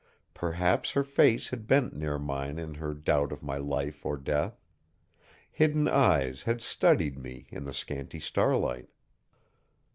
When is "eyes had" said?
5.87-6.59